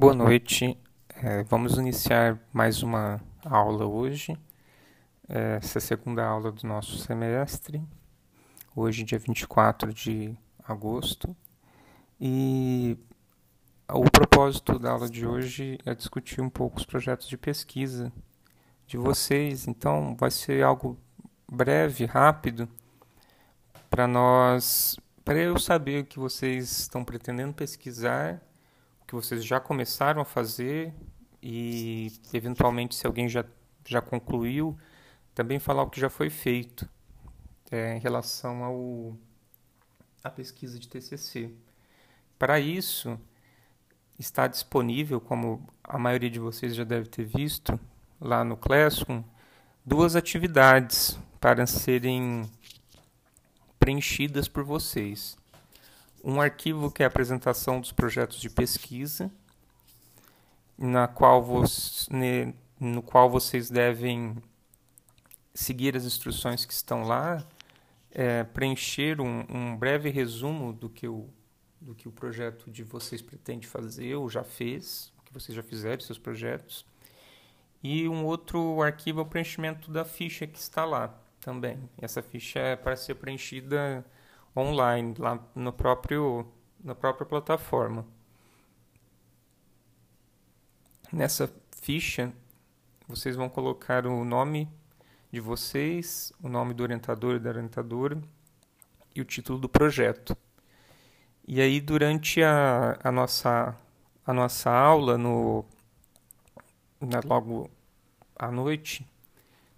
[0.00, 0.78] Boa noite.
[1.22, 4.34] É, vamos iniciar mais uma aula hoje.
[5.28, 7.82] É, essa é a segunda aula do nosso semestre.
[8.74, 10.34] Hoje, dia 24 de
[10.66, 11.36] agosto.
[12.18, 12.96] E
[13.92, 18.10] o propósito da aula de hoje é discutir um pouco os projetos de pesquisa
[18.86, 19.68] de vocês.
[19.68, 20.98] Então, vai ser algo
[21.46, 22.66] breve, rápido,
[23.90, 28.40] para nós, para eu saber o que vocês estão pretendendo pesquisar
[29.10, 30.94] que vocês já começaram a fazer
[31.42, 33.44] e, eventualmente, se alguém já,
[33.84, 34.78] já concluiu,
[35.34, 36.88] também falar o que já foi feito
[37.72, 39.16] é, em relação ao,
[40.22, 41.52] à pesquisa de TCC.
[42.38, 43.18] Para isso,
[44.16, 47.80] está disponível, como a maioria de vocês já deve ter visto,
[48.20, 49.24] lá no Classroom,
[49.84, 52.48] duas atividades para serem
[53.76, 55.36] preenchidas por vocês
[56.22, 59.30] um arquivo que é a apresentação dos projetos de pesquisa,
[60.76, 64.36] na qual você, no qual vocês devem
[65.54, 67.44] seguir as instruções que estão lá,
[68.10, 71.28] é, preencher um, um, breve resumo do que, o,
[71.80, 76.00] do que o projeto de vocês pretende fazer ou já fez, que vocês já fizeram,
[76.00, 76.84] seus projetos.
[77.82, 81.78] E um outro arquivo é o preenchimento da ficha que está lá também.
[81.98, 84.04] Essa ficha é para ser preenchida
[84.56, 86.46] online lá no próprio
[86.82, 88.06] na própria plataforma.
[91.12, 92.32] Nessa ficha,
[93.06, 94.68] vocês vão colocar o nome
[95.32, 98.20] de vocês, o nome do orientador e da orientadora
[99.14, 100.36] e o título do projeto.
[101.46, 103.76] E aí, durante a, a, nossa,
[104.24, 105.64] a nossa aula, no,
[107.00, 107.68] na, logo
[108.36, 109.04] à noite,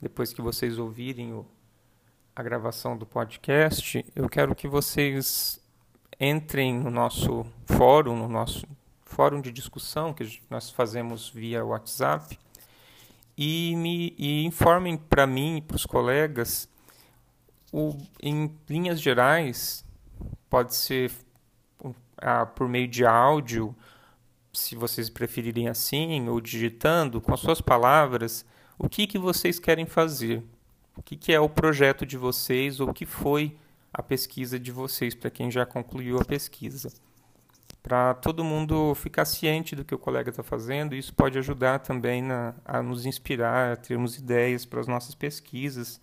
[0.00, 1.46] depois que vocês ouvirem o,
[2.34, 5.60] a gravação do podcast, eu quero que vocês
[6.18, 8.66] entrem no nosso fórum, no nosso
[9.04, 12.38] fórum de discussão que nós fazemos via WhatsApp
[13.36, 16.68] e me e informem para mim e para os colegas
[17.70, 19.84] o, em linhas gerais
[20.48, 21.10] pode ser
[22.54, 23.74] por meio de áudio
[24.52, 28.44] se vocês preferirem assim ou digitando com as suas palavras
[28.78, 30.42] o que que vocês querem fazer
[30.96, 33.56] o que, que é o projeto de vocês ou o que foi
[33.92, 36.92] a pesquisa de vocês, para quem já concluiu a pesquisa.
[37.82, 42.22] Para todo mundo ficar ciente do que o colega está fazendo, isso pode ajudar também
[42.22, 46.00] na, a nos inspirar, a termos ideias para as nossas pesquisas,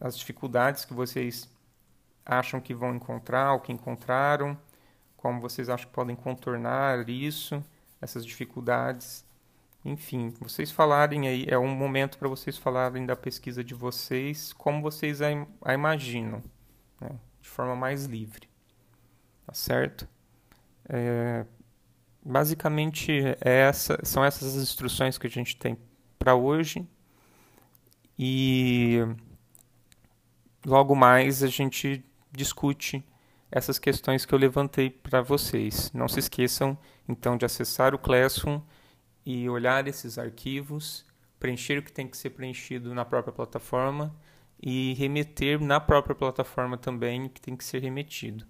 [0.00, 1.48] as dificuldades que vocês
[2.24, 4.56] acham que vão encontrar, ou que encontraram,
[5.16, 7.62] como vocês acham que podem contornar isso,
[8.00, 9.24] essas dificuldades.
[9.84, 14.82] Enfim, vocês falarem aí, é um momento para vocês falarem da pesquisa de vocês, como
[14.82, 15.28] vocês a,
[15.62, 16.42] a imaginam,
[17.00, 17.18] né?
[17.40, 18.48] de forma mais livre.
[19.46, 20.06] Tá certo?
[20.86, 21.46] É,
[22.22, 23.10] basicamente,
[23.40, 25.78] é essa, são essas as instruções que a gente tem
[26.18, 26.86] para hoje.
[28.18, 28.98] E
[30.66, 33.02] logo mais a gente discute
[33.50, 35.90] essas questões que eu levantei para vocês.
[35.92, 36.76] Não se esqueçam,
[37.08, 38.60] então, de acessar o Classroom
[39.24, 41.04] e olhar esses arquivos,
[41.38, 44.14] preencher o que tem que ser preenchido na própria plataforma
[44.62, 48.46] e remeter na própria plataforma também o que tem que ser remetido.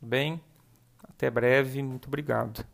[0.00, 0.40] Bem,
[1.02, 2.64] até breve, muito obrigado.